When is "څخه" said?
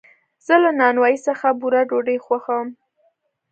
1.27-1.47